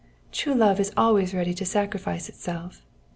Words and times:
"true 0.31 0.55
love 0.55 0.79
is 0.79 0.91
always 0.97 1.31
ready 1.31 1.53
to 1.53 1.63
sacrifice 1.63 2.27
itself." 2.27 2.81